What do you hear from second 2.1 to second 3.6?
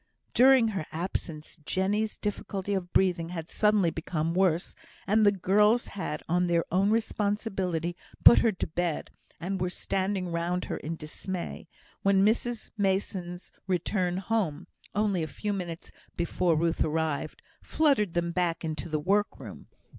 difficulty of breathing had